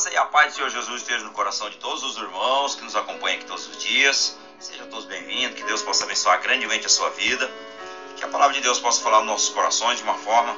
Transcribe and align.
graça 0.00 0.10
e 0.10 0.16
a 0.16 0.24
paz 0.24 0.52
do 0.52 0.56
Senhor 0.56 0.70
Jesus 0.70 1.02
esteja 1.02 1.24
no 1.24 1.32
coração 1.32 1.68
de 1.68 1.76
todos 1.76 2.02
os 2.02 2.16
irmãos 2.16 2.74
que 2.74 2.82
nos 2.82 2.96
acompanham 2.96 3.36
aqui 3.36 3.46
todos 3.46 3.66
os 3.66 3.76
dias. 3.76 4.34
Sejam 4.58 4.86
todos 4.86 5.04
bem-vindos, 5.04 5.56
que 5.56 5.64
Deus 5.64 5.82
possa 5.82 6.04
abençoar 6.04 6.40
grandemente 6.40 6.86
a 6.86 6.88
sua 6.88 7.10
vida, 7.10 7.50
que 8.16 8.24
a 8.24 8.28
palavra 8.28 8.54
de 8.54 8.62
Deus 8.62 8.78
possa 8.78 9.02
falar 9.02 9.18
nos 9.18 9.26
nossos 9.26 9.48
corações 9.50 9.98
de 9.98 10.02
uma 10.02 10.16
forma 10.16 10.56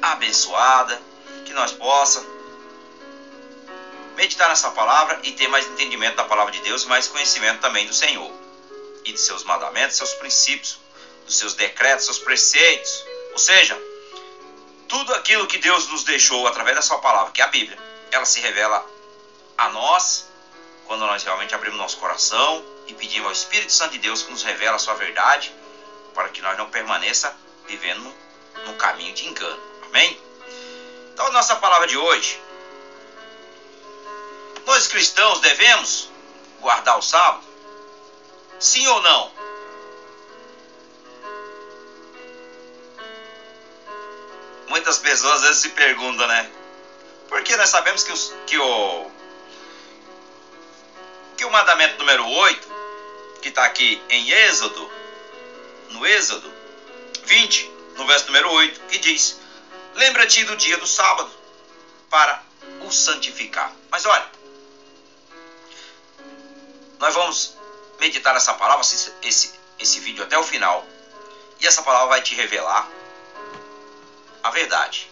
abençoada, 0.00 1.00
que 1.44 1.52
nós 1.54 1.72
possa 1.72 2.24
meditar 4.16 4.48
nessa 4.48 4.70
palavra 4.70 5.18
e 5.24 5.32
ter 5.32 5.48
mais 5.48 5.66
entendimento 5.66 6.14
da 6.14 6.24
palavra 6.24 6.52
de 6.52 6.60
Deus 6.60 6.84
e 6.84 6.86
mais 6.86 7.08
conhecimento 7.08 7.60
também 7.60 7.86
do 7.86 7.94
Senhor 7.94 8.30
e 9.04 9.12
de 9.12 9.18
seus 9.18 9.42
mandamentos, 9.42 9.96
seus 9.96 10.14
princípios, 10.14 10.78
dos 11.24 11.36
seus 11.36 11.54
decretos, 11.54 12.04
seus 12.04 12.18
preceitos, 12.20 13.04
ou 13.32 13.38
seja, 13.38 13.76
tudo 14.88 15.14
aquilo 15.14 15.46
que 15.46 15.58
Deus 15.58 15.88
nos 15.88 16.04
deixou 16.04 16.46
através 16.46 16.76
da 16.76 16.82
sua 16.82 16.98
palavra, 16.98 17.32
que 17.32 17.40
é 17.40 17.44
a 17.44 17.48
Bíblia, 17.48 17.78
ela 18.10 18.24
se 18.24 18.40
revela 18.40 18.84
a 19.58 19.68
nós 19.68 20.28
quando 20.86 21.00
nós 21.00 21.22
realmente 21.22 21.54
abrimos 21.54 21.78
nosso 21.78 21.96
coração 21.96 22.64
e 22.86 22.94
pedimos 22.94 23.26
ao 23.26 23.32
Espírito 23.32 23.72
Santo 23.72 23.92
de 23.92 23.98
Deus 23.98 24.22
que 24.22 24.30
nos 24.30 24.42
revela 24.42 24.76
a 24.76 24.78
sua 24.78 24.94
verdade, 24.94 25.52
para 26.14 26.28
que 26.28 26.40
nós 26.40 26.56
não 26.56 26.70
permaneça 26.70 27.36
vivendo 27.66 28.14
no 28.64 28.74
caminho 28.74 29.12
de 29.14 29.26
engano. 29.26 29.60
Amém? 29.86 30.18
Então, 31.12 31.26
a 31.26 31.30
nossa 31.30 31.56
palavra 31.56 31.86
de 31.86 31.96
hoje, 31.96 32.40
nós 34.64 34.86
cristãos 34.86 35.40
devemos 35.40 36.08
guardar 36.60 36.98
o 36.98 37.02
sábado? 37.02 37.44
Sim 38.58 38.86
ou 38.86 39.02
não? 39.02 39.35
Muitas 44.86 45.02
pessoas 45.02 45.38
às 45.38 45.42
vezes 45.42 45.58
se 45.62 45.68
perguntam, 45.70 46.28
né? 46.28 46.48
Porque 47.28 47.56
nós 47.56 47.68
sabemos 47.68 48.04
que, 48.04 48.12
os, 48.12 48.32
que 48.46 48.56
o 48.56 49.10
que 51.36 51.44
o 51.44 51.50
mandamento 51.50 51.98
número 51.98 52.24
8, 52.24 52.68
que 53.42 53.48
está 53.48 53.64
aqui 53.64 54.00
em 54.08 54.30
Êxodo, 54.30 54.88
no 55.90 56.06
Êxodo 56.06 56.48
20, 57.24 57.68
no 57.96 58.06
verso 58.06 58.26
número 58.26 58.48
8, 58.48 58.80
que 58.82 58.98
diz: 58.98 59.40
Lembra-te 59.94 60.44
do 60.44 60.56
dia 60.56 60.76
do 60.76 60.86
sábado 60.86 61.32
para 62.08 62.40
o 62.82 62.92
santificar. 62.92 63.72
Mas 63.90 64.06
olha, 64.06 64.30
nós 67.00 67.12
vamos 67.12 67.56
meditar 67.98 68.32
nessa 68.34 68.54
palavra, 68.54 68.86
esse, 69.22 69.52
esse 69.80 69.98
vídeo 69.98 70.22
até 70.22 70.38
o 70.38 70.44
final, 70.44 70.86
e 71.58 71.66
essa 71.66 71.82
palavra 71.82 72.06
vai 72.06 72.22
te 72.22 72.36
revelar 72.36 72.88
a 74.46 74.50
verdade, 74.50 75.10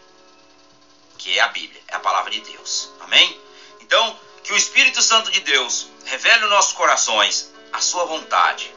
que 1.19 1.39
é 1.39 1.43
a 1.43 1.49
Bíblia, 1.49 1.83
é 1.89 1.97
a 1.97 2.01
palavra 2.01 2.31
de 2.31 2.41
Deus. 2.41 2.91
Amém? 3.01 3.41
Então, 3.81 4.19
que 4.43 4.53
o 4.53 4.57
Espírito 4.57 5.03
Santo 5.03 5.31
de 5.31 5.41
Deus 5.41 5.89
revele 6.05 6.41
nos 6.41 6.51
nossos 6.51 6.73
corações 6.73 7.53
a 7.73 7.81
sua 7.81 8.05
vontade, 8.05 8.73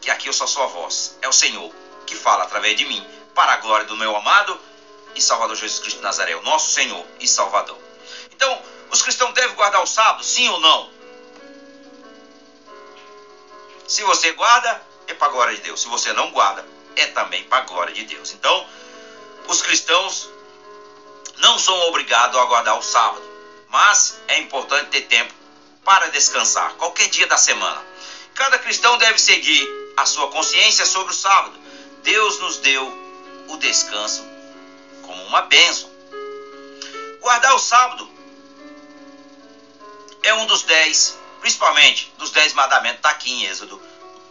que 0.00 0.10
aqui 0.10 0.28
eu 0.28 0.32
sou 0.32 0.46
a 0.46 0.48
sua 0.48 0.66
voz, 0.66 1.16
é 1.22 1.28
o 1.28 1.32
Senhor 1.32 1.72
que 2.06 2.16
fala 2.16 2.44
através 2.44 2.76
de 2.76 2.84
mim, 2.84 3.06
para 3.34 3.52
a 3.52 3.56
glória 3.58 3.86
do 3.86 3.96
meu 3.96 4.16
amado 4.16 4.58
e 5.14 5.22
Salvador 5.22 5.54
Jesus 5.54 5.78
Cristo 5.78 5.98
de 5.98 6.02
Nazaré, 6.02 6.34
o 6.34 6.42
nosso 6.42 6.72
Senhor 6.72 7.06
e 7.20 7.28
Salvador. 7.28 7.78
Então, 8.32 8.62
os 8.90 9.00
cristãos 9.02 9.32
devem 9.34 9.54
guardar 9.54 9.80
o 9.82 9.86
sábado, 9.86 10.24
sim 10.24 10.48
ou 10.48 10.58
não? 10.58 10.90
Se 13.86 14.02
você 14.02 14.32
guarda, 14.32 14.82
é 15.06 15.14
para 15.14 15.28
a 15.28 15.30
glória 15.30 15.54
de 15.54 15.62
Deus. 15.62 15.80
Se 15.80 15.86
você 15.88 16.12
não 16.12 16.32
guarda, 16.32 16.66
é 16.96 17.06
também 17.06 17.44
para 17.44 17.58
a 17.58 17.66
glória 17.66 17.94
de 17.94 18.04
Deus. 18.04 18.32
Então, 18.32 18.66
os 19.50 19.62
cristãos 19.62 20.30
não 21.38 21.58
são 21.58 21.74
obrigados 21.88 22.38
a 22.38 22.44
guardar 22.44 22.78
o 22.78 22.82
sábado, 22.82 23.22
mas 23.68 24.20
é 24.28 24.38
importante 24.38 24.90
ter 24.90 25.02
tempo 25.02 25.34
para 25.84 26.08
descansar, 26.10 26.74
qualquer 26.74 27.08
dia 27.08 27.26
da 27.26 27.36
semana. 27.36 27.84
Cada 28.32 28.60
cristão 28.60 28.96
deve 28.98 29.18
seguir 29.18 29.68
a 29.96 30.06
sua 30.06 30.30
consciência 30.30 30.86
sobre 30.86 31.12
o 31.12 31.16
sábado. 31.16 31.58
Deus 32.04 32.38
nos 32.38 32.58
deu 32.58 32.86
o 33.48 33.56
descanso 33.56 34.24
como 35.02 35.20
uma 35.24 35.42
bênção. 35.42 35.90
Guardar 37.20 37.52
o 37.56 37.58
sábado 37.58 38.08
é 40.22 40.32
um 40.32 40.46
dos 40.46 40.62
dez, 40.62 41.18
principalmente 41.40 42.12
dos 42.18 42.30
dez 42.30 42.52
mandamentos, 42.52 42.98
está 42.98 43.10
aqui 43.10 43.32
em 43.32 43.46
Êxodo, 43.46 43.82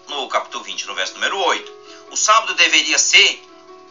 no 0.07 0.29
capítulo 0.29 0.63
20, 0.63 0.87
no 0.87 0.95
verso 0.95 1.15
número 1.15 1.37
8. 1.37 1.73
O 2.11 2.15
sábado 2.15 2.53
deveria 2.53 2.97
ser 2.97 3.43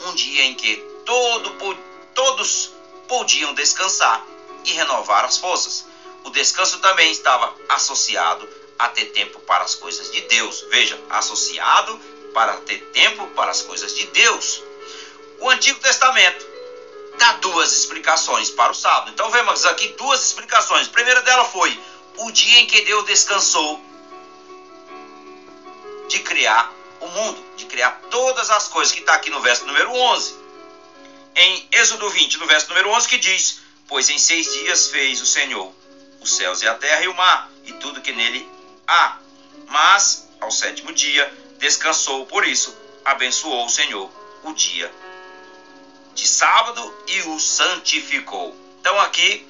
um 0.06 0.14
dia 0.14 0.44
em 0.44 0.54
que 0.54 0.97
todo, 1.08 1.78
todos 2.14 2.70
podiam 3.08 3.54
descansar 3.54 4.22
e 4.66 4.72
renovar 4.72 5.24
as 5.24 5.38
forças. 5.38 5.86
O 6.22 6.28
descanso 6.28 6.80
também 6.80 7.10
estava 7.10 7.54
associado 7.66 8.46
a 8.78 8.88
ter 8.88 9.06
tempo 9.06 9.40
para 9.40 9.64
as 9.64 9.74
coisas 9.74 10.12
de 10.12 10.20
Deus. 10.20 10.66
Veja, 10.68 11.00
associado 11.08 11.98
para 12.34 12.58
ter 12.58 12.78
tempo 12.92 13.26
para 13.28 13.50
as 13.50 13.62
coisas 13.62 13.94
de 13.94 14.06
Deus. 14.08 14.62
O 15.38 15.48
Antigo 15.48 15.80
Testamento 15.80 16.46
dá 17.16 17.32
duas 17.34 17.72
explicações 17.72 18.50
para 18.50 18.70
o 18.70 18.74
sábado. 18.74 19.10
Então 19.10 19.30
vemos 19.30 19.64
aqui 19.64 19.88
duas 19.96 20.22
explicações. 20.22 20.88
A 20.88 20.90
primeira 20.90 21.22
dela 21.22 21.46
foi 21.46 21.80
o 22.18 22.30
dia 22.30 22.60
em 22.60 22.66
que 22.66 22.82
Deus 22.82 23.06
descansou 23.06 23.82
de 26.06 26.18
criar 26.18 26.70
o 27.00 27.06
mundo, 27.08 27.42
de 27.56 27.64
criar 27.64 27.98
todas 28.10 28.50
as 28.50 28.68
coisas 28.68 28.92
que 28.92 29.00
está 29.00 29.14
aqui 29.14 29.30
no 29.30 29.40
verso 29.40 29.64
número 29.64 29.90
11. 29.90 30.47
Em 31.40 31.68
Êxodo 31.70 32.10
20, 32.10 32.36
no 32.38 32.48
verso 32.48 32.68
número 32.68 32.90
11, 32.90 33.06
que 33.06 33.16
diz: 33.16 33.60
Pois 33.86 34.08
em 34.08 34.18
seis 34.18 34.52
dias 34.52 34.88
fez 34.88 35.20
o 35.20 35.26
Senhor 35.26 35.72
os 36.20 36.34
céus 36.34 36.62
e 36.62 36.66
a 36.66 36.74
terra 36.74 37.04
e 37.04 37.06
o 37.06 37.14
mar, 37.14 37.48
e 37.64 37.72
tudo 37.74 38.00
que 38.00 38.10
nele 38.10 38.44
há. 38.84 39.18
Mas, 39.68 40.26
ao 40.40 40.50
sétimo 40.50 40.92
dia, 40.92 41.32
descansou, 41.58 42.26
por 42.26 42.44
isso, 42.44 42.76
abençoou 43.04 43.64
o 43.64 43.70
Senhor 43.70 44.10
o 44.42 44.52
dia 44.52 44.90
de 46.16 46.26
sábado 46.26 46.92
e 47.06 47.22
o 47.22 47.38
santificou. 47.38 48.52
Então 48.80 48.98
aqui 48.98 49.46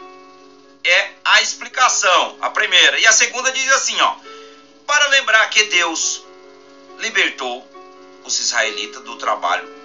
é 0.84 1.12
a 1.24 1.40
explicação, 1.40 2.36
a 2.42 2.50
primeira. 2.50 2.98
E 2.98 3.06
a 3.06 3.12
segunda 3.12 3.50
diz 3.50 3.72
assim, 3.72 3.98
ó: 3.98 4.14
Para 4.86 5.06
lembrar 5.06 5.48
que 5.48 5.62
Deus 5.64 6.22
libertou 6.98 7.66
os 8.24 8.38
israelitas 8.38 9.02
do 9.02 9.16
trabalho 9.16 9.77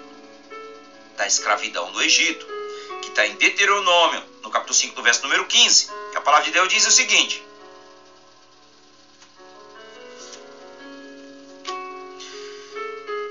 da 1.16 1.26
escravidão 1.26 1.90
do 1.92 2.02
Egito, 2.02 2.46
que 3.02 3.08
está 3.08 3.26
em 3.26 3.36
Deuteronômio, 3.36 4.22
no 4.42 4.50
capítulo 4.50 4.74
5, 4.74 4.94
do 4.94 5.02
verso 5.02 5.22
número 5.22 5.46
15. 5.46 5.88
Que 6.10 6.16
a 6.16 6.20
palavra 6.20 6.46
de 6.46 6.52
Deus 6.52 6.68
diz 6.68 6.86
o 6.86 6.90
seguinte: 6.90 7.42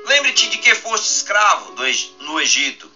Lembre-te 0.05 0.49
de 0.49 0.57
que 0.57 0.75
foste 0.75 1.09
escravo 1.09 1.75
no 2.19 2.39
Egito 2.39 2.91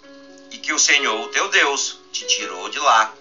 e 0.51 0.57
que 0.57 0.73
o 0.73 0.79
Senhor, 0.79 1.19
o 1.21 1.29
teu 1.29 1.49
Deus, 1.49 1.99
te 2.11 2.25
tirou 2.25 2.69
de 2.69 2.79
lá 2.79 3.13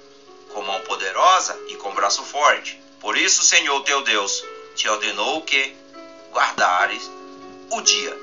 com 0.52 0.62
mão 0.62 0.80
poderosa 0.82 1.58
e 1.68 1.76
com 1.76 1.94
braço 1.94 2.22
forte. 2.22 2.80
Por 3.00 3.16
isso, 3.16 3.42
o 3.42 3.44
Senhor, 3.44 3.80
teu 3.82 4.02
Deus, 4.02 4.44
te 4.74 4.88
ordenou 4.88 5.42
que 5.42 5.74
guardares 6.32 7.10
o 7.70 7.80
dia 7.80 8.16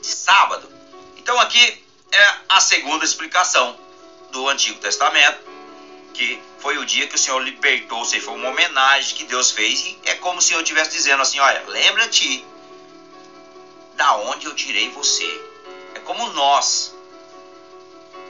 de 0.00 0.06
sábado. 0.06 0.68
Então 1.16 1.38
aqui 1.40 1.84
é 2.12 2.34
a 2.48 2.60
segunda 2.60 3.04
explicação 3.04 3.78
do 4.30 4.48
Antigo 4.48 4.78
Testamento, 4.80 5.38
que 6.14 6.40
foi 6.58 6.78
o 6.78 6.84
dia 6.84 7.06
que 7.06 7.14
o 7.14 7.18
Senhor 7.18 7.38
libertou, 7.40 7.98
ou 7.98 8.04
foi 8.04 8.34
uma 8.34 8.48
homenagem 8.48 9.16
que 9.16 9.24
Deus 9.24 9.50
fez, 9.50 9.80
e 9.80 9.98
é 10.04 10.14
como 10.14 10.42
se 10.42 10.52
eu 10.52 10.60
estivesse 10.60 10.90
dizendo 10.90 11.22
assim, 11.22 11.38
olha, 11.38 11.62
lembra-te 11.68 12.44
da 13.94 14.16
onde 14.16 14.46
eu 14.46 14.54
tirei 14.54 14.90
você. 14.90 15.28
É 15.94 15.98
como 16.00 16.30
nós. 16.30 16.94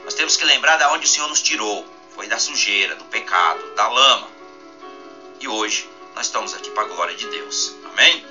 Nós 0.03 0.13
temos 0.13 0.35
que 0.35 0.43
lembrar 0.43 0.77
da 0.77 0.91
onde 0.91 1.05
o 1.05 1.09
Senhor 1.09 1.27
nos 1.27 1.41
tirou. 1.41 1.87
Foi 2.15 2.27
da 2.27 2.39
sujeira, 2.39 2.95
do 2.95 3.05
pecado, 3.05 3.75
da 3.75 3.87
lama. 3.87 4.27
E 5.39 5.47
hoje 5.47 5.89
nós 6.15 6.25
estamos 6.25 6.53
aqui 6.53 6.69
para 6.71 6.83
a 6.83 6.87
glória 6.87 7.15
de 7.15 7.27
Deus. 7.27 7.75
Amém? 7.85 8.25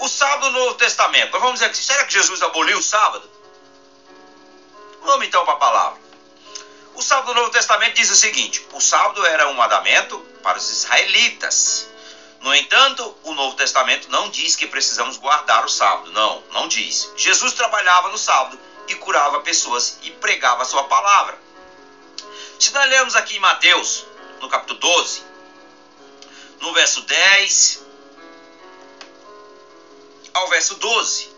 O 0.00 0.08
sábado 0.08 0.50
no 0.50 0.58
Novo 0.58 0.74
Testamento. 0.74 1.30
Vamos 1.32 1.54
dizer 1.54 1.66
aqui, 1.66 1.76
será 1.76 2.04
que 2.04 2.12
Jesus 2.12 2.42
aboliu 2.42 2.78
o 2.78 2.82
sábado? 2.82 3.30
Vamos 5.04 5.26
então 5.26 5.44
para 5.44 5.54
a 5.54 5.58
palavra. 5.58 6.00
O 6.94 7.02
sábado 7.02 7.26
do 7.26 7.34
Novo 7.34 7.50
Testamento 7.50 7.94
diz 7.94 8.10
o 8.10 8.16
seguinte: 8.16 8.66
o 8.72 8.80
sábado 8.80 9.24
era 9.26 9.48
um 9.48 9.54
mandamento 9.54 10.18
para 10.42 10.56
os 10.56 10.70
israelitas. 10.70 11.88
No 12.40 12.54
entanto, 12.54 13.16
o 13.22 13.34
Novo 13.34 13.56
Testamento 13.56 14.10
não 14.10 14.28
diz 14.30 14.56
que 14.56 14.66
precisamos 14.66 15.16
guardar 15.16 15.64
o 15.64 15.68
sábado. 15.68 16.10
Não, 16.12 16.42
não 16.52 16.68
diz. 16.68 17.10
Jesus 17.16 17.52
trabalhava 17.52 18.08
no 18.08 18.18
sábado 18.18 18.58
e 18.88 18.94
curava 18.94 19.40
pessoas 19.40 19.98
e 20.02 20.10
pregava 20.10 20.62
a 20.62 20.66
sua 20.66 20.84
palavra. 20.84 21.38
Se 22.58 22.72
nós 22.72 22.88
lermos 22.88 23.16
aqui 23.16 23.36
em 23.36 23.40
Mateus, 23.40 24.06
no 24.40 24.48
capítulo 24.48 24.78
12, 24.78 25.22
no 26.60 26.72
verso 26.72 27.02
10 27.02 27.84
ao 30.32 30.48
verso 30.48 30.74
12, 30.76 31.28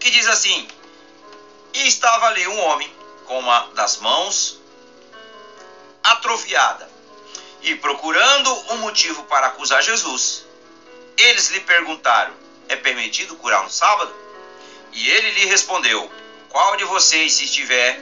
que 0.00 0.10
diz 0.10 0.26
assim: 0.28 0.68
E 1.76 1.88
estava 1.88 2.28
ali 2.28 2.48
um 2.48 2.58
homem 2.58 2.90
com 3.26 3.38
uma 3.38 3.68
das 3.74 3.98
mãos 3.98 4.58
atrofiada. 6.02 6.88
E 7.60 7.74
procurando 7.74 8.50
um 8.72 8.78
motivo 8.78 9.24
para 9.24 9.48
acusar 9.48 9.82
Jesus, 9.82 10.46
eles 11.18 11.50
lhe 11.50 11.60
perguntaram: 11.60 12.32
É 12.66 12.76
permitido 12.76 13.36
curar 13.36 13.62
no 13.62 13.68
sábado? 13.68 14.10
E 14.90 15.10
ele 15.10 15.32
lhe 15.32 15.44
respondeu: 15.44 16.10
Qual 16.48 16.78
de 16.78 16.84
vocês, 16.84 17.34
se 17.34 17.46
tiver 17.46 18.00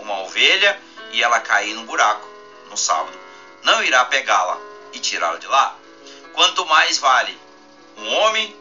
uma 0.00 0.22
ovelha 0.22 0.76
e 1.12 1.22
ela 1.22 1.38
cair 1.38 1.74
no 1.74 1.84
buraco 1.84 2.28
no 2.68 2.76
sábado, 2.76 3.16
não 3.62 3.84
irá 3.84 4.04
pegá-la 4.06 4.58
e 4.92 4.98
tirá-la 4.98 5.38
de 5.38 5.46
lá? 5.46 5.76
Quanto 6.32 6.66
mais 6.66 6.98
vale 6.98 7.38
um 7.98 8.12
homem 8.16 8.56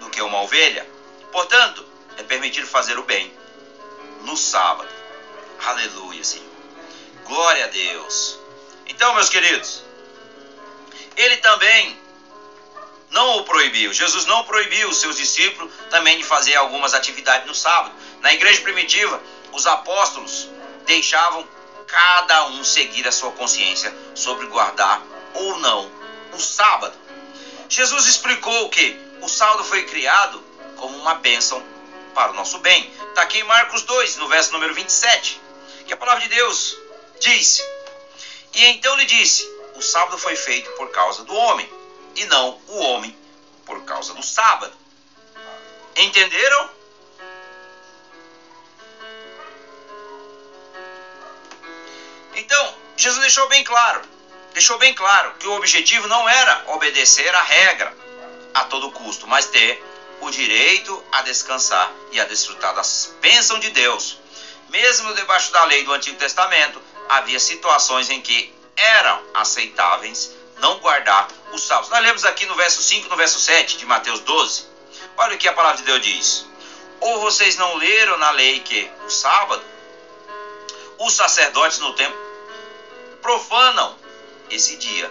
do 0.00 0.08
que 0.08 0.22
uma 0.22 0.40
ovelha? 0.40 0.88
Portanto, 1.30 1.84
é 2.16 2.22
permitido 2.22 2.66
fazer 2.66 2.98
o 2.98 3.02
bem 3.02 3.36
no 4.26 4.36
sábado. 4.36 4.90
Aleluia, 5.64 6.22
Senhor. 6.22 6.44
Glória 7.24 7.64
a 7.64 7.68
Deus. 7.68 8.38
Então, 8.86 9.14
meus 9.14 9.28
queridos, 9.28 9.82
ele 11.16 11.36
também 11.38 11.98
não 13.08 13.38
o 13.38 13.44
proibiu. 13.44 13.92
Jesus 13.92 14.26
não 14.26 14.44
proibiu 14.44 14.88
os 14.88 14.98
seus 14.98 15.16
discípulos 15.16 15.72
também 15.90 16.18
de 16.18 16.24
fazer 16.24 16.56
algumas 16.56 16.92
atividades 16.92 17.46
no 17.46 17.54
sábado. 17.54 17.94
Na 18.20 18.34
igreja 18.34 18.60
primitiva, 18.62 19.22
os 19.52 19.64
apóstolos 19.66 20.48
deixavam 20.84 21.46
cada 21.86 22.46
um 22.46 22.64
seguir 22.64 23.06
a 23.06 23.12
sua 23.12 23.30
consciência 23.30 23.94
sobre 24.14 24.46
guardar 24.46 25.02
ou 25.34 25.56
não 25.58 25.88
o 26.32 26.40
sábado. 26.40 26.94
Jesus 27.68 28.06
explicou 28.06 28.68
que 28.70 28.98
o 29.22 29.28
sábado 29.28 29.64
foi 29.64 29.84
criado 29.84 30.42
como 30.76 30.96
uma 30.96 31.14
bênção 31.14 31.62
para 32.12 32.32
o 32.32 32.34
nosso 32.34 32.58
bem. 32.58 32.90
Está 33.16 33.24
aqui 33.24 33.38
em 33.38 33.44
Marcos 33.44 33.80
2, 33.80 34.18
no 34.18 34.28
verso 34.28 34.52
número 34.52 34.74
27, 34.74 35.40
que 35.86 35.94
a 35.94 35.96
palavra 35.96 36.20
de 36.24 36.28
Deus 36.28 36.76
diz: 37.18 37.64
E 38.52 38.62
então 38.66 38.94
lhe 38.94 39.06
disse: 39.06 39.42
O 39.74 39.80
sábado 39.80 40.18
foi 40.18 40.36
feito 40.36 40.70
por 40.72 40.90
causa 40.90 41.24
do 41.24 41.34
homem, 41.34 41.66
e 42.14 42.26
não 42.26 42.60
o 42.68 42.76
homem 42.76 43.16
por 43.64 43.82
causa 43.86 44.12
do 44.12 44.22
sábado. 44.22 44.76
Entenderam? 45.96 46.68
Então, 52.34 52.74
Jesus 52.98 53.22
deixou 53.22 53.48
bem 53.48 53.64
claro, 53.64 54.02
deixou 54.52 54.76
bem 54.76 54.94
claro 54.94 55.32
que 55.38 55.46
o 55.46 55.56
objetivo 55.56 56.06
não 56.06 56.28
era 56.28 56.64
obedecer 56.66 57.34
a 57.34 57.40
regra 57.40 57.96
a 58.52 58.64
todo 58.66 58.90
custo, 58.90 59.26
mas 59.26 59.46
ter 59.46 59.82
o 60.20 60.30
direito 60.30 61.04
a 61.12 61.22
descansar 61.22 61.92
e 62.12 62.20
a 62.20 62.24
desfrutar 62.24 62.74
das 62.74 63.14
bênçãos 63.20 63.60
de 63.60 63.70
Deus. 63.70 64.18
Mesmo 64.68 65.14
debaixo 65.14 65.52
da 65.52 65.64
lei 65.64 65.84
do 65.84 65.92
Antigo 65.92 66.16
Testamento, 66.16 66.80
havia 67.08 67.38
situações 67.38 68.10
em 68.10 68.20
que 68.20 68.52
eram 68.76 69.22
aceitáveis 69.34 70.32
não 70.58 70.78
guardar 70.78 71.28
os 71.52 71.62
sábados. 71.62 71.90
Nós 71.90 72.02
lemos 72.02 72.24
aqui 72.24 72.46
no 72.46 72.54
verso 72.54 72.82
5 72.82 73.08
no 73.08 73.16
verso 73.16 73.38
7 73.38 73.76
de 73.76 73.86
Mateus 73.86 74.20
12. 74.20 74.66
Olha 75.16 75.34
o 75.34 75.38
que 75.38 75.48
a 75.48 75.52
palavra 75.52 75.78
de 75.78 75.84
Deus 75.84 76.02
diz. 76.02 76.46
Ou 77.00 77.20
vocês 77.20 77.56
não 77.56 77.76
leram 77.76 78.16
na 78.18 78.30
lei 78.30 78.60
que 78.60 78.90
o 79.04 79.10
sábado, 79.10 79.62
os 80.98 81.12
sacerdotes 81.12 81.78
no 81.78 81.92
templo 81.92 82.18
profanam 83.20 83.96
esse 84.50 84.76
dia 84.76 85.10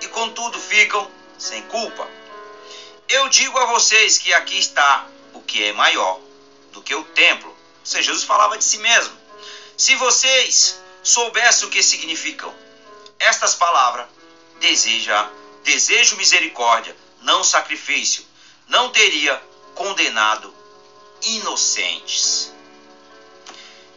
e 0.00 0.06
contudo 0.08 0.58
ficam 0.58 1.10
sem 1.38 1.62
culpa. 1.62 2.06
Eu 3.10 3.28
digo 3.28 3.58
a 3.58 3.64
vocês 3.64 4.18
que 4.18 4.32
aqui 4.32 4.56
está 4.56 5.04
o 5.34 5.42
que 5.42 5.64
é 5.64 5.72
maior 5.72 6.20
do 6.70 6.80
que 6.80 6.94
o 6.94 7.02
templo. 7.02 7.50
Ou 7.50 7.56
seja, 7.86 8.04
Jesus 8.04 8.22
falava 8.22 8.56
de 8.56 8.62
si 8.62 8.78
mesmo. 8.78 9.12
Se 9.76 9.96
vocês 9.96 10.80
soubessem 11.02 11.66
o 11.66 11.70
que 11.72 11.82
significam 11.82 12.54
estas 13.18 13.56
palavras, 13.56 14.06
deseja, 14.60 15.28
desejo 15.64 16.16
misericórdia, 16.18 16.96
não 17.22 17.42
sacrifício, 17.42 18.24
não 18.68 18.90
teria 18.90 19.42
condenado 19.74 20.54
inocentes. 21.22 22.54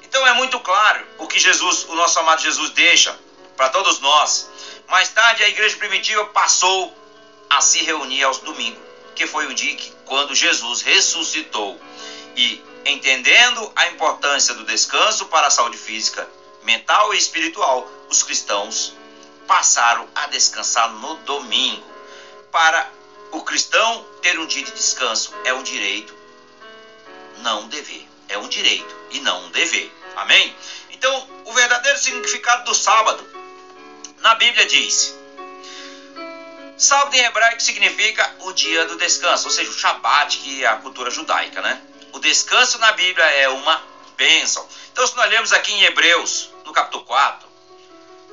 Então 0.01 0.25
é 0.25 0.33
muito 0.33 0.60
claro 0.60 1.06
o 1.19 1.27
que 1.27 1.38
Jesus, 1.38 1.83
o 1.83 1.94
nosso 1.94 2.18
amado 2.19 2.42
Jesus 2.42 2.71
deixa 2.71 3.15
para 3.56 3.69
todos 3.69 4.00
nós. 4.00 4.50
Mais 4.88 5.10
tarde 5.10 5.44
a 5.44 5.50
igreja 5.50 5.77
primitiva 5.77 6.25
passou 6.25 6.92
a 7.48 7.62
se 7.62 7.83
reunir 7.83 8.24
aos 8.24 8.39
domingos 8.39 8.92
que 9.15 9.25
foi 9.27 9.48
o 9.48 9.54
dia 9.54 9.75
que, 9.75 9.92
quando 10.06 10.36
Jesus 10.36 10.81
ressuscitou. 10.81 11.80
E 12.36 12.63
entendendo 12.86 13.71
a 13.75 13.88
importância 13.88 14.54
do 14.54 14.65
descanso 14.65 15.25
para 15.27 15.48
a 15.48 15.51
saúde 15.51 15.77
física, 15.77 16.27
mental 16.63 17.13
e 17.13 17.18
espiritual, 17.18 17.89
os 18.10 18.24
cristãos 18.24 18.94
passaram 19.48 20.07
a 20.15 20.27
descansar 20.27 20.89
no 20.89 21.15
domingo. 21.18 21.92
Para 22.51 22.89
o 23.31 23.42
cristão 23.42 24.06
ter 24.21 24.38
um 24.39 24.45
dia 24.45 24.63
de 24.63 24.71
descanso 24.71 25.33
é 25.44 25.54
um 25.54 25.63
direito, 25.63 26.15
não 27.39 27.62
um 27.62 27.68
dever. 27.68 28.07
É 28.30 28.38
um 28.38 28.48
direito 28.48 28.95
e 29.12 29.19
não 29.19 29.45
um 29.45 29.51
dever. 29.51 29.92
Amém? 30.15 30.56
Então, 30.92 31.27
o 31.45 31.54
verdadeiro 31.54 31.98
significado 31.98 32.63
do 32.65 32.74
sábado 32.74 33.27
na 34.19 34.36
Bíblia 34.36 34.65
diz: 34.65 35.15
Sábado 36.83 37.15
em 37.15 37.24
hebraico 37.24 37.63
significa 37.63 38.35
o 38.39 38.51
dia 38.51 38.83
do 38.83 38.97
descanso, 38.97 39.45
ou 39.45 39.51
seja, 39.51 39.69
o 39.69 39.74
Shabat, 39.74 40.38
que 40.39 40.65
é 40.65 40.68
a 40.68 40.75
cultura 40.75 41.09
judaica, 41.09 41.62
né? 41.62 41.81
O 42.12 42.19
descanso 42.19 42.77
na 42.77 42.91
Bíblia 42.91 43.24
é 43.24 43.47
uma 43.47 43.81
bênção. 44.18 44.68
Então, 44.91 45.07
se 45.07 45.15
nós 45.15 45.30
lemos 45.30 45.53
aqui 45.53 45.71
em 45.71 45.83
Hebreus, 45.83 46.50
no 46.65 46.74
capítulo 46.74 47.06
4, 47.06 47.47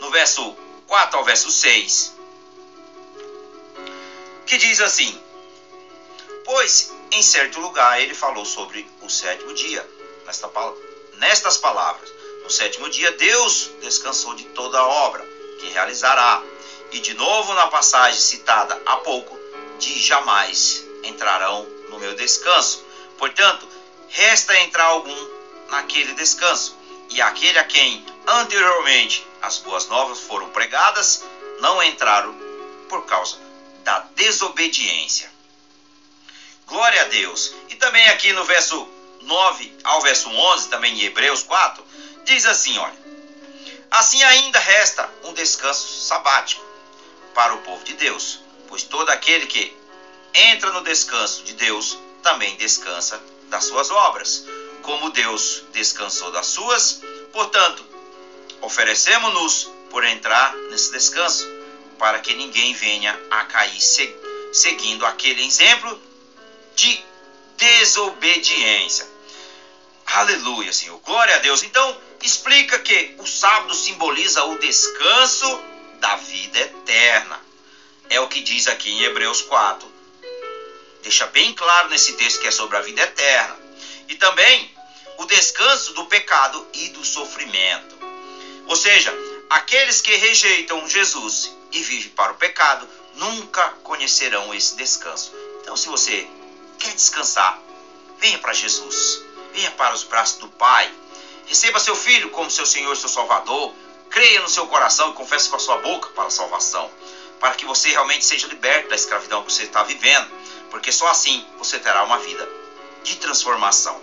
no 0.00 0.10
verso 0.10 0.56
4 0.88 1.16
ao 1.16 1.24
verso 1.24 1.48
6, 1.48 2.12
que 4.44 4.58
diz 4.58 4.80
assim: 4.80 5.22
Pois 6.44 6.92
em 7.12 7.22
certo 7.22 7.60
lugar 7.60 8.00
ele 8.00 8.14
falou 8.14 8.44
sobre 8.44 8.84
o 9.00 9.08
sétimo 9.08 9.54
dia, 9.54 9.88
nesta, 10.26 10.50
nestas 11.18 11.56
palavras: 11.56 12.10
No 12.42 12.50
sétimo 12.50 12.90
dia 12.90 13.12
Deus 13.12 13.70
descansou 13.80 14.34
de 14.34 14.42
toda 14.46 14.76
a 14.76 14.88
obra 14.88 15.24
que 15.60 15.68
realizará 15.68 16.42
e 16.92 17.00
de 17.00 17.14
novo 17.14 17.54
na 17.54 17.68
passagem 17.68 18.20
citada 18.20 18.80
há 18.84 18.96
pouco, 18.96 19.38
de 19.78 20.00
jamais 20.00 20.84
entrarão 21.04 21.66
no 21.88 21.98
meu 21.98 22.14
descanso. 22.14 22.84
Portanto, 23.18 23.68
resta 24.08 24.58
entrar 24.60 24.84
algum 24.84 25.28
naquele 25.68 26.14
descanso, 26.14 26.76
e 27.10 27.20
aquele 27.20 27.58
a 27.58 27.64
quem 27.64 28.04
anteriormente 28.26 29.26
as 29.42 29.58
boas 29.58 29.86
novas 29.88 30.20
foram 30.20 30.50
pregadas, 30.50 31.24
não 31.60 31.82
entraram 31.82 32.34
por 32.88 33.04
causa 33.06 33.38
da 33.84 34.00
desobediência. 34.14 35.30
Glória 36.66 37.02
a 37.02 37.04
Deus. 37.06 37.52
E 37.68 37.74
também 37.74 38.06
aqui 38.08 38.32
no 38.32 38.44
verso 38.44 38.88
9 39.22 39.72
ao 39.82 40.00
verso 40.02 40.28
11, 40.28 40.68
também 40.68 40.94
em 40.94 41.04
Hebreus 41.04 41.42
4, 41.42 41.84
diz 42.24 42.46
assim, 42.46 42.78
olha: 42.78 42.98
Assim 43.90 44.22
ainda 44.22 44.58
resta 44.58 45.10
um 45.24 45.32
descanso 45.32 46.00
sabático 46.02 46.69
para 47.34 47.54
o 47.54 47.58
povo 47.58 47.82
de 47.84 47.94
Deus, 47.94 48.40
pois 48.68 48.82
todo 48.82 49.10
aquele 49.10 49.46
que 49.46 49.76
entra 50.34 50.70
no 50.72 50.82
descanso 50.82 51.42
de 51.44 51.54
Deus 51.54 51.98
também 52.22 52.56
descansa 52.56 53.20
das 53.48 53.64
suas 53.64 53.90
obras, 53.90 54.44
como 54.82 55.10
Deus 55.10 55.64
descansou 55.72 56.30
das 56.30 56.46
suas. 56.46 57.02
Portanto, 57.32 57.84
oferecemos-nos 58.60 59.70
por 59.90 60.04
entrar 60.04 60.54
nesse 60.70 60.92
descanso, 60.92 61.46
para 61.98 62.20
que 62.20 62.34
ninguém 62.34 62.72
venha 62.74 63.18
a 63.30 63.44
cair 63.44 63.80
seguindo 64.52 65.04
aquele 65.04 65.44
exemplo 65.44 66.00
de 66.74 67.04
desobediência. 67.56 69.06
Aleluia, 70.06 70.72
Senhor. 70.72 70.98
Glória 71.00 71.36
a 71.36 71.38
Deus. 71.38 71.62
Então, 71.62 71.96
explica 72.22 72.78
que 72.78 73.14
o 73.18 73.26
sábado 73.26 73.74
simboliza 73.74 74.42
o 74.44 74.58
descanso 74.58 75.60
da 76.00 76.16
vida 76.16 76.58
eterna. 76.58 77.40
É 78.08 78.18
o 78.18 78.26
que 78.26 78.40
diz 78.40 78.66
aqui 78.66 78.90
em 78.90 79.02
Hebreus 79.02 79.42
4. 79.42 79.88
Deixa 81.02 81.26
bem 81.28 81.54
claro 81.54 81.88
nesse 81.88 82.14
texto 82.14 82.40
que 82.40 82.48
é 82.48 82.50
sobre 82.50 82.76
a 82.76 82.80
vida 82.80 83.02
eterna. 83.02 83.56
E 84.08 84.16
também 84.16 84.74
o 85.18 85.26
descanso 85.26 85.92
do 85.92 86.06
pecado 86.06 86.66
e 86.72 86.88
do 86.88 87.04
sofrimento. 87.04 87.96
Ou 88.66 88.74
seja, 88.74 89.14
aqueles 89.48 90.00
que 90.00 90.14
rejeitam 90.16 90.88
Jesus 90.88 91.54
e 91.70 91.82
vivem 91.82 92.10
para 92.10 92.32
o 92.32 92.36
pecado 92.36 92.88
nunca 93.14 93.68
conhecerão 93.82 94.52
esse 94.54 94.74
descanso. 94.76 95.32
Então, 95.60 95.76
se 95.76 95.88
você 95.88 96.26
quer 96.78 96.94
descansar, 96.94 97.60
venha 98.18 98.38
para 98.38 98.52
Jesus, 98.52 99.22
venha 99.52 99.70
para 99.72 99.94
os 99.94 100.04
braços 100.04 100.38
do 100.38 100.48
Pai, 100.48 100.92
receba 101.46 101.78
seu 101.78 101.94
filho 101.94 102.30
como 102.30 102.50
seu 102.50 102.64
Senhor 102.64 102.92
e 102.92 102.96
seu 102.96 103.08
Salvador, 103.08 103.74
creia 104.10 104.40
no 104.40 104.48
seu 104.48 104.66
coração 104.66 105.10
e 105.10 105.14
confesse 105.14 105.48
com 105.48 105.56
a 105.56 105.60
sua 105.60 105.78
boca 105.78 106.08
para 106.10 106.26
a 106.26 106.30
salvação, 106.30 106.90
para 107.38 107.54
que 107.54 107.64
você 107.64 107.90
realmente 107.90 108.24
seja 108.24 108.46
liberto 108.48 108.90
da 108.90 108.96
escravidão 108.96 109.42
que 109.44 109.52
você 109.52 109.62
está 109.62 109.82
vivendo, 109.82 110.28
porque 110.70 110.92
só 110.92 111.08
assim 111.08 111.46
você 111.58 111.78
terá 111.78 112.02
uma 112.02 112.18
vida 112.18 112.48
de 113.02 113.16
transformação. 113.16 114.00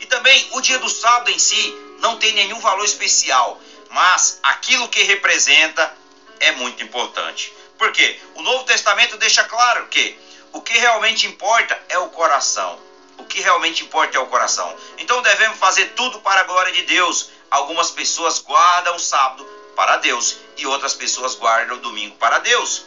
E 0.00 0.06
também 0.06 0.48
o 0.52 0.60
dia 0.60 0.78
do 0.78 0.88
sábado 0.88 1.30
em 1.30 1.38
si 1.38 1.76
não 1.98 2.16
tem 2.16 2.32
nenhum 2.32 2.60
valor 2.60 2.84
especial, 2.84 3.60
mas 3.90 4.38
aquilo 4.42 4.88
que 4.88 5.02
representa 5.02 5.94
é 6.40 6.52
muito 6.52 6.82
importante. 6.82 7.52
Porque 7.76 8.20
o 8.34 8.42
Novo 8.42 8.64
Testamento 8.64 9.16
deixa 9.16 9.44
claro 9.44 9.86
que 9.86 10.18
o 10.52 10.60
que 10.60 10.76
realmente 10.78 11.26
importa 11.26 11.80
é 11.88 11.98
o 11.98 12.08
coração. 12.08 12.78
O 13.18 13.24
que 13.24 13.40
realmente 13.40 13.82
importa 13.82 14.16
é 14.16 14.20
o 14.20 14.26
coração. 14.26 14.74
Então 14.98 15.20
devemos 15.22 15.58
fazer 15.58 15.86
tudo 15.96 16.20
para 16.20 16.40
a 16.40 16.44
glória 16.44 16.72
de 16.72 16.82
Deus. 16.82 17.30
Algumas 17.50 17.90
pessoas 17.90 18.40
guardam 18.40 18.96
o 18.96 19.00
sábado 19.00 19.44
para 19.74 19.96
Deus 19.98 20.36
e 20.56 20.66
outras 20.66 20.94
pessoas 20.94 21.34
guardam 21.34 21.76
o 21.76 21.80
domingo 21.80 22.16
para 22.16 22.38
Deus. 22.38 22.84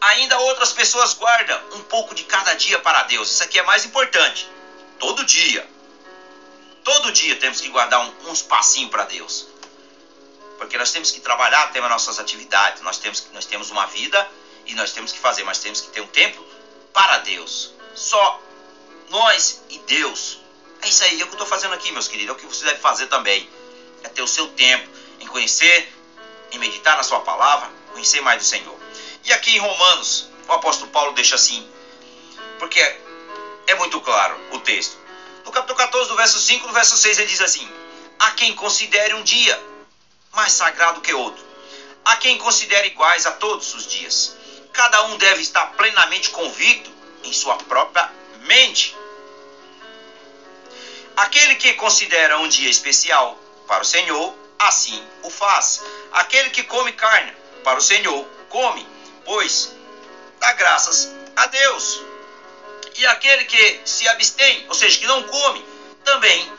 Ainda 0.00 0.38
outras 0.38 0.72
pessoas 0.72 1.14
guardam 1.14 1.60
um 1.72 1.82
pouco 1.82 2.14
de 2.14 2.24
cada 2.24 2.54
dia 2.54 2.78
para 2.78 3.04
Deus. 3.04 3.30
Isso 3.30 3.42
aqui 3.42 3.58
é 3.58 3.62
mais 3.62 3.84
importante. 3.84 4.48
Todo 4.98 5.24
dia. 5.24 5.68
Todo 6.82 7.12
dia 7.12 7.36
temos 7.36 7.60
que 7.60 7.68
guardar 7.68 8.00
um, 8.00 8.28
um 8.28 8.32
espacinho 8.32 8.88
para 8.90 9.04
Deus. 9.04 9.46
Porque 10.58 10.76
nós 10.76 10.92
temos 10.92 11.10
que 11.10 11.20
trabalhar, 11.20 11.72
temos 11.72 11.88
nossas 11.88 12.18
atividades, 12.18 12.82
nós 12.82 12.98
temos, 12.98 13.26
nós 13.32 13.46
temos 13.46 13.70
uma 13.70 13.86
vida 13.86 14.28
e 14.66 14.74
nós 14.74 14.92
temos 14.92 15.12
que 15.12 15.18
fazer, 15.18 15.44
mas 15.44 15.58
temos 15.58 15.80
que 15.80 15.88
ter 15.88 16.00
um 16.00 16.06
tempo 16.06 16.44
para 16.92 17.18
Deus. 17.18 17.72
Só 17.94 18.40
nós 19.08 19.62
e 19.70 19.78
Deus. 19.78 20.43
É 20.84 20.88
isso 20.88 21.02
aí, 21.02 21.18
é 21.18 21.24
o 21.24 21.26
que 21.28 21.32
eu 21.32 21.32
estou 21.32 21.46
fazendo 21.46 21.72
aqui, 21.72 21.90
meus 21.92 22.08
queridos. 22.08 22.28
É 22.28 22.32
o 22.32 22.38
que 22.38 22.44
você 22.44 22.62
deve 22.62 22.78
fazer 22.78 23.06
também. 23.06 23.48
É 24.02 24.08
ter 24.08 24.20
o 24.20 24.28
seu 24.28 24.48
tempo 24.48 24.86
em 25.18 25.26
conhecer, 25.26 25.90
em 26.52 26.58
meditar 26.58 26.94
na 26.98 27.02
sua 27.02 27.20
palavra, 27.20 27.70
conhecer 27.90 28.20
mais 28.20 28.38
do 28.38 28.44
Senhor. 28.44 28.78
E 29.24 29.32
aqui 29.32 29.56
em 29.56 29.58
Romanos, 29.58 30.28
o 30.46 30.52
apóstolo 30.52 30.90
Paulo 30.90 31.12
deixa 31.12 31.36
assim, 31.36 31.66
porque 32.58 32.78
é, 32.78 33.00
é 33.68 33.74
muito 33.76 33.98
claro 34.02 34.38
o 34.52 34.58
texto. 34.58 34.98
No 35.46 35.50
capítulo 35.50 35.78
14, 35.78 36.10
do 36.10 36.16
verso 36.16 36.38
5, 36.38 36.66
no 36.66 36.72
verso 36.74 36.98
6, 36.98 37.18
ele 37.18 37.28
diz 37.28 37.40
assim: 37.40 37.66
A 38.18 38.32
quem 38.32 38.54
considere 38.54 39.14
um 39.14 39.22
dia 39.22 39.58
mais 40.34 40.52
sagrado 40.52 41.00
que 41.00 41.14
outro, 41.14 41.42
a 42.04 42.16
quem 42.16 42.36
considere 42.36 42.88
iguais 42.88 43.24
a 43.24 43.32
todos 43.32 43.72
os 43.72 43.86
dias. 43.86 44.36
Cada 44.70 45.02
um 45.04 45.16
deve 45.16 45.40
estar 45.40 45.64
plenamente 45.78 46.28
convicto 46.28 46.92
em 47.22 47.32
sua 47.32 47.56
própria 47.56 48.10
mente. 48.42 48.94
Aquele 51.16 51.54
que 51.56 51.74
considera 51.74 52.38
um 52.38 52.48
dia 52.48 52.68
especial 52.68 53.38
para 53.66 53.82
o 53.82 53.86
Senhor, 53.86 54.34
assim 54.58 55.02
o 55.22 55.30
faz. 55.30 55.82
Aquele 56.12 56.50
que 56.50 56.62
come 56.64 56.92
carne 56.92 57.32
para 57.62 57.78
o 57.78 57.82
Senhor, 57.82 58.26
come, 58.48 58.86
pois 59.24 59.72
dá 60.40 60.52
graças 60.54 61.10
a 61.36 61.46
Deus. 61.46 62.02
E 62.96 63.06
aquele 63.06 63.44
que 63.44 63.80
se 63.84 64.06
abstém, 64.08 64.66
ou 64.68 64.74
seja, 64.74 64.98
que 64.98 65.06
não 65.06 65.22
come, 65.24 65.64
também 66.04 66.52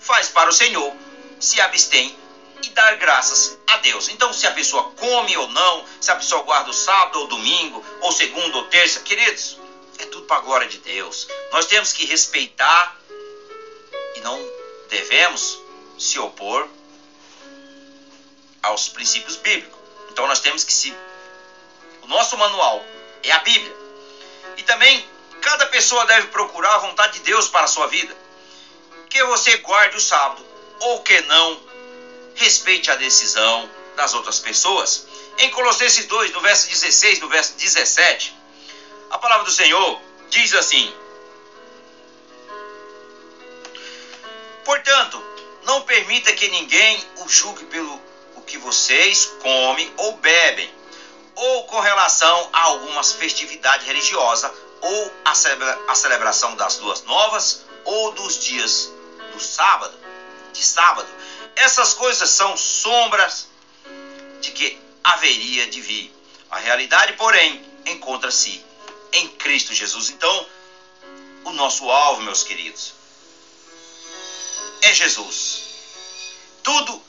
faz 0.00 0.28
para 0.28 0.50
o 0.50 0.52
Senhor, 0.52 0.94
se 1.40 1.60
abstém 1.60 2.16
e 2.62 2.68
dar 2.70 2.96
graças 2.96 3.58
a 3.66 3.76
Deus. 3.78 4.08
Então, 4.08 4.32
se 4.32 4.46
a 4.46 4.52
pessoa 4.52 4.90
come 4.96 5.36
ou 5.36 5.48
não, 5.48 5.84
se 6.00 6.10
a 6.10 6.16
pessoa 6.16 6.42
guarda 6.42 6.70
o 6.70 6.74
sábado 6.74 7.20
ou 7.20 7.26
domingo, 7.26 7.84
ou 8.00 8.12
segundo 8.12 8.56
ou 8.56 8.64
terça, 8.66 9.00
queridos, 9.00 9.58
é 9.98 10.04
tudo 10.06 10.26
para 10.26 10.36
a 10.36 10.40
glória 10.40 10.68
de 10.68 10.78
Deus. 10.78 11.28
Nós 11.52 11.66
temos 11.66 11.92
que 11.92 12.04
respeitar 12.06 12.96
e 14.14 14.20
não 14.20 14.40
devemos 14.88 15.60
se 15.98 16.18
opor 16.18 16.68
aos 18.62 18.88
princípios 18.88 19.36
bíblicos. 19.36 19.78
Então, 20.10 20.26
nós 20.26 20.40
temos 20.40 20.64
que 20.64 20.72
se. 20.72 20.94
O 22.02 22.06
nosso 22.06 22.36
manual 22.36 22.84
é 23.22 23.32
a 23.32 23.38
Bíblia. 23.38 23.74
E 24.56 24.62
também, 24.62 25.08
cada 25.40 25.66
pessoa 25.66 26.06
deve 26.06 26.28
procurar 26.28 26.74
a 26.76 26.78
vontade 26.78 27.14
de 27.14 27.20
Deus 27.20 27.48
para 27.48 27.64
a 27.64 27.68
sua 27.68 27.86
vida. 27.86 28.16
Que 29.08 29.22
você 29.24 29.56
guarde 29.58 29.96
o 29.96 30.00
sábado 30.00 30.44
ou 30.80 31.00
que 31.02 31.20
não 31.22 31.60
respeite 32.34 32.90
a 32.90 32.96
decisão 32.96 33.68
das 33.96 34.14
outras 34.14 34.38
pessoas. 34.38 35.06
Em 35.38 35.50
Colossenses 35.50 36.06
2, 36.06 36.32
no 36.32 36.40
verso 36.40 36.68
16, 36.68 37.20
no 37.20 37.28
verso 37.28 37.54
17, 37.54 38.34
a 39.10 39.18
palavra 39.18 39.44
do 39.44 39.50
Senhor 39.50 40.00
diz 40.30 40.54
assim: 40.54 40.94
Portanto, 44.64 45.22
não 45.64 45.82
permita 45.82 46.32
que 46.32 46.48
ninguém 46.48 47.04
o 47.18 47.28
julgue 47.28 47.64
pelo 47.66 48.00
o 48.36 48.42
que 48.42 48.58
vocês 48.58 49.26
comem 49.40 49.92
ou 49.96 50.16
bebem, 50.16 50.72
ou 51.34 51.64
com 51.64 51.80
relação 51.80 52.48
a 52.52 52.62
algumas 52.62 53.12
festividades 53.12 53.86
religiosas, 53.86 54.50
ou 54.80 55.12
a, 55.24 55.34
celebra, 55.34 55.78
a 55.88 55.94
celebração 55.94 56.54
das 56.56 56.78
luas 56.78 57.02
novas, 57.04 57.64
ou 57.84 58.12
dos 58.12 58.38
dias 58.38 58.90
do 59.32 59.40
sábado, 59.40 59.94
de 60.52 60.64
sábado. 60.64 61.08
Essas 61.56 61.94
coisas 61.94 62.28
são 62.30 62.56
sombras 62.56 63.48
de 64.40 64.50
que 64.50 64.78
haveria 65.02 65.66
de 65.66 65.80
vir. 65.80 66.14
A 66.50 66.58
realidade, 66.58 67.14
porém, 67.14 67.64
encontra-se 67.86 68.64
em 69.12 69.28
Cristo 69.28 69.72
Jesus. 69.72 70.10
Então, 70.10 70.46
o 71.44 71.52
nosso 71.52 71.90
alvo, 71.90 72.22
meus 72.22 72.42
queridos, 72.42 72.94
é 74.84 74.94
Jesus. 74.94 75.62
Tudo 76.62 77.02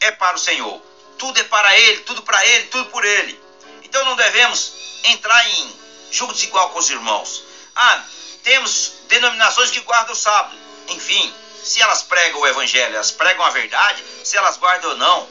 é 0.00 0.10
para 0.12 0.36
o 0.36 0.38
Senhor. 0.38 0.80
Tudo 1.18 1.38
é 1.40 1.44
para 1.44 1.76
Ele, 1.78 2.00
tudo 2.00 2.22
para 2.22 2.44
Ele, 2.46 2.66
tudo 2.66 2.90
por 2.90 3.04
Ele. 3.04 3.40
Então 3.82 4.04
não 4.04 4.16
devemos 4.16 4.72
entrar 5.04 5.48
em 5.48 5.76
jogo 6.10 6.32
desigual 6.32 6.70
com 6.70 6.78
os 6.78 6.90
irmãos. 6.90 7.42
Ah, 7.74 8.04
temos 8.42 8.92
denominações 9.08 9.70
que 9.70 9.80
guardam 9.80 10.12
o 10.12 10.16
sábado. 10.16 10.56
Enfim, 10.88 11.34
se 11.62 11.80
elas 11.80 12.02
pregam 12.02 12.40
o 12.40 12.46
evangelho, 12.46 12.94
elas 12.94 13.10
pregam 13.10 13.44
a 13.44 13.50
verdade, 13.50 14.02
se 14.22 14.36
elas 14.36 14.56
guardam 14.56 14.90
ou 14.90 14.96
não, 14.96 15.28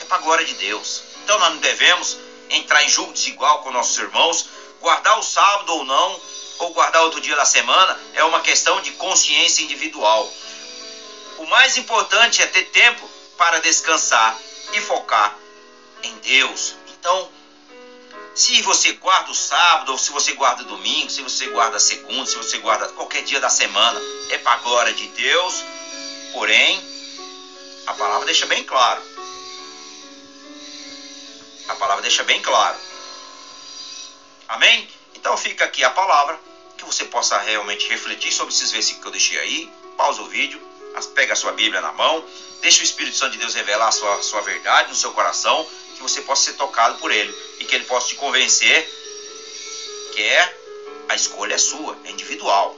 é 0.00 0.04
para 0.04 0.18
a 0.18 0.20
glória 0.20 0.44
de 0.44 0.54
Deus. 0.54 1.02
Então 1.22 1.38
nós 1.38 1.50
não 1.54 1.58
devemos 1.58 2.18
entrar 2.50 2.84
em 2.84 2.88
jogo 2.88 3.12
desigual 3.12 3.62
com 3.62 3.70
nossos 3.70 3.96
irmãos, 3.98 4.46
guardar 4.80 5.18
o 5.18 5.22
sábado 5.22 5.72
ou 5.74 5.84
não, 5.84 6.20
ou 6.58 6.72
guardar 6.72 7.02
outro 7.02 7.20
dia 7.20 7.34
da 7.34 7.44
semana, 7.44 7.98
é 8.14 8.22
uma 8.24 8.40
questão 8.40 8.80
de 8.80 8.92
consciência 8.92 9.62
individual. 9.62 10.30
O 11.38 11.46
mais 11.46 11.76
importante 11.76 12.42
é 12.42 12.46
ter 12.46 12.64
tempo 12.64 13.08
para 13.36 13.60
descansar 13.60 14.36
e 14.72 14.80
focar 14.80 15.36
em 16.02 16.16
Deus. 16.18 16.74
Então, 16.88 17.30
se 18.34 18.62
você 18.62 18.92
guarda 18.92 19.30
o 19.30 19.34
sábado, 19.34 19.92
ou 19.92 19.98
se 19.98 20.10
você 20.10 20.32
guarda 20.32 20.62
o 20.62 20.66
domingo, 20.66 21.10
se 21.10 21.22
você 21.22 21.46
guarda 21.48 21.76
a 21.76 21.80
segunda, 21.80 22.26
se 22.26 22.36
você 22.36 22.58
guarda 22.58 22.88
qualquer 22.88 23.22
dia 23.22 23.40
da 23.40 23.48
semana, 23.48 24.00
é 24.30 24.38
para 24.38 24.52
a 24.52 24.56
glória 24.56 24.92
de 24.92 25.06
Deus. 25.08 25.54
Porém, 26.32 26.82
a 27.86 27.94
palavra 27.94 28.26
deixa 28.26 28.46
bem 28.46 28.64
claro. 28.64 29.02
A 31.68 31.74
palavra 31.74 32.02
deixa 32.02 32.22
bem 32.22 32.40
claro. 32.42 32.76
Amém? 34.48 34.88
Então 35.14 35.36
fica 35.36 35.64
aqui 35.64 35.82
a 35.82 35.90
palavra, 35.90 36.38
que 36.76 36.84
você 36.84 37.04
possa 37.04 37.38
realmente 37.38 37.88
refletir 37.88 38.32
sobre 38.32 38.52
esses 38.52 38.70
versículos 38.70 39.02
que 39.02 39.08
eu 39.08 39.12
deixei 39.12 39.38
aí. 39.38 39.72
Pausa 39.96 40.22
o 40.22 40.26
vídeo, 40.26 40.60
pega 41.14 41.32
a 41.32 41.36
sua 41.36 41.52
Bíblia 41.52 41.80
na 41.80 41.92
mão, 41.92 42.24
deixa 42.60 42.80
o 42.80 42.84
Espírito 42.84 43.16
Santo 43.16 43.32
de 43.32 43.38
Deus 43.38 43.54
revelar 43.54 43.88
a 43.88 43.92
sua, 43.92 44.22
sua 44.22 44.40
verdade 44.40 44.88
no 44.88 44.94
seu 44.94 45.12
coração 45.12 45.66
que 45.94 46.02
você 46.02 46.20
possa 46.22 46.44
ser 46.44 46.54
tocado 46.54 46.98
por 46.98 47.10
ele 47.10 47.34
e 47.58 47.64
que 47.64 47.74
ele 47.74 47.84
possa 47.84 48.08
te 48.08 48.14
convencer 48.16 48.88
que 50.12 50.22
é 50.22 50.58
a 51.08 51.14
escolha 51.14 51.54
é 51.54 51.58
sua, 51.58 51.96
é 52.04 52.10
individual. 52.10 52.76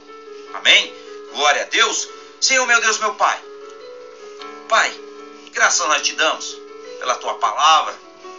Amém? 0.53 0.93
Glória 1.31 1.61
a 1.61 1.65
Deus. 1.65 2.07
Senhor 2.41 2.65
meu 2.65 2.79
Deus, 2.81 2.97
meu 2.99 3.13
Pai. 3.13 3.39
Pai, 4.67 4.99
graças 5.51 5.87
nós 5.87 6.01
te 6.01 6.13
damos 6.13 6.57
pela 6.99 7.15
tua 7.15 7.35
palavra. 7.35 7.95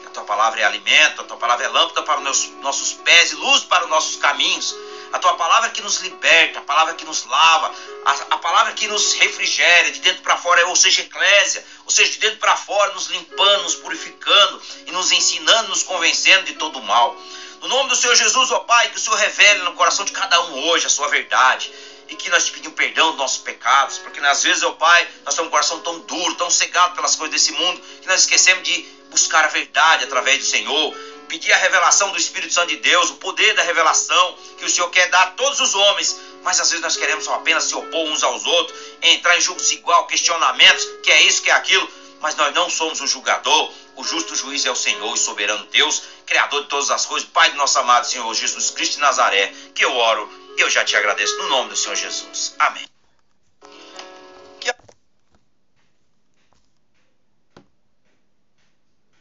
A 0.07 0.11
tua 0.11 0.25
palavra 0.25 0.61
é 0.61 0.65
alimento, 0.65 1.21
a 1.21 1.25
tua 1.25 1.37
palavra 1.37 1.65
é 1.65 1.69
lâmpada 1.69 2.03
para 2.03 2.21
os 2.21 2.49
nossos 2.61 2.93
pés 2.93 3.33
e 3.33 3.37
luz 3.37 3.63
para 3.65 3.85
os 3.85 3.91
nossos 3.91 4.17
caminhos 4.17 4.75
a 5.13 5.19
tua 5.19 5.35
palavra 5.35 5.71
que 5.71 5.81
nos 5.81 5.99
liberta, 6.01 6.59
a 6.59 6.63
palavra 6.63 6.95
que 6.95 7.05
nos 7.05 7.25
lava, 7.25 7.75
a, 8.05 8.13
a 8.35 8.39
palavra 8.39 8.73
que 8.73 8.87
nos 8.87 9.15
refrigera 9.15 9.91
de 9.91 10.01
dentro 10.01 10.23
para 10.23 10.37
fora, 10.37 10.67
ou 10.67 10.77
seja, 10.77 11.03
eclésia, 11.03 11.65
ou 11.85 11.91
seja, 11.91 12.13
de 12.13 12.19
dentro 12.19 12.39
para 12.39 12.57
fora, 12.57 12.93
nos 12.93 13.07
limpando, 13.09 13.63
nos 13.63 13.75
purificando 13.77 14.63
e 14.87 14.93
nos 14.93 15.13
ensinando, 15.13 15.69
nos 15.69 15.83
convencendo 15.83 16.45
de 16.45 16.55
todo 16.55 16.79
o 16.79 16.83
mal. 16.83 17.17
No 17.61 17.69
nome 17.69 17.89
do 17.89 17.97
Senhor 17.97 18.15
Jesus, 18.15 18.53
ó 18.53 18.61
Pai, 18.61 18.89
que 18.91 18.99
o 18.99 19.01
Senhor 19.01 19.17
revele 19.17 19.63
no 19.63 19.73
coração 19.73 20.05
de 20.05 20.13
cada 20.13 20.41
um 20.47 20.69
hoje 20.69 20.87
a 20.87 20.91
sua 20.91 21.09
verdade 21.09 21.73
e 22.09 22.15
que 22.15 22.31
nós 22.31 22.47
te 22.47 22.53
pedimos 22.53 22.77
perdão 22.77 23.11
dos 23.11 23.19
nossos 23.19 23.39
pecados, 23.39 23.99
porque 23.99 24.21
às 24.21 24.43
vezes, 24.43 24.63
ó 24.63 24.73
Pai, 24.73 25.09
nós 25.25 25.35
temos 25.35 25.49
um 25.49 25.51
coração 25.51 25.81
tão 25.81 25.99
duro, 26.01 26.35
tão 26.37 26.51
cegado 26.51 26.95
pelas 26.95 27.17
coisas 27.17 27.35
desse 27.35 27.53
mundo, 27.53 27.81
que 28.01 28.07
nós 28.07 28.21
esquecemos 28.21 28.63
de 28.63 28.83
buscar 29.11 29.45
a 29.45 29.49
verdade 29.49 30.05
através 30.05 30.39
do 30.39 30.45
Senhor, 30.45 30.97
pedir 31.29 31.53
a 31.53 31.59
revelação 31.59 32.11
do 32.11 32.19
Espírito 32.19 32.53
Santo 32.53 32.69
de 32.69 32.77
Deus, 32.77 33.11
o 33.11 33.17
poder 33.17 33.55
da 33.55 33.63
revelação 33.63 34.37
que 34.57 34.65
o 34.65 34.71
Senhor 34.71 34.89
quer 34.91 35.09
dar 35.11 35.23
a 35.23 35.31
todos 35.33 35.61
os 35.61 35.75
homens, 35.75 36.19
mas 36.43 36.59
às 36.59 36.71
vezes 36.71 36.83
nós 36.83 36.97
queremos 36.97 37.29
apenas 37.29 37.65
se 37.65 37.75
opor 37.75 38.09
uns 38.09 38.23
aos 38.23 38.45
outros, 38.45 38.79
entrar 39.03 39.37
em 39.37 39.41
julgos 39.41 39.71
igual, 39.71 40.07
questionamentos, 40.07 40.85
que 41.03 41.13
é 41.13 41.23
isso, 41.23 41.43
que 41.43 41.51
é 41.51 41.53
aquilo, 41.53 41.89
mas 42.21 42.35
nós 42.35 42.53
não 42.55 42.69
somos 42.69 43.01
o 43.01 43.07
julgador, 43.07 43.73
o 43.95 44.03
justo 44.03 44.35
juiz 44.35 44.65
é 44.65 44.71
o 44.71 44.77
Senhor 44.77 45.15
e 45.15 45.19
soberano 45.19 45.67
Deus, 45.67 46.03
Criador 46.27 46.63
de 46.63 46.69
todas 46.69 46.91
as 46.91 47.07
coisas, 47.07 47.29
Pai 47.29 47.51
do 47.51 47.57
nosso 47.57 47.79
amado 47.79 48.07
Senhor 48.07 48.33
Jesus 48.35 48.71
Cristo 48.71 48.95
de 48.95 49.01
Nazaré, 49.01 49.53
que 49.75 49.85
eu 49.85 49.95
oro 49.95 50.29
e 50.57 50.61
eu 50.61 50.71
já 50.71 50.85
te 50.85 50.97
agradeço 50.97 51.37
no 51.39 51.49
nome 51.49 51.71
do 51.71 51.77
Senhor 51.77 51.95
Jesus. 51.95 52.55
Amém. 52.59 52.98